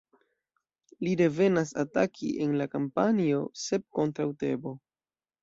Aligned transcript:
Li 1.07 1.11
revenas 1.19 1.73
ataki 1.83 2.31
en 2.47 2.57
la 2.63 2.67
kampanjo 2.73 3.43
"Sep 3.67 3.87
kontraŭ 4.01 4.29
Tebo". 4.47 4.77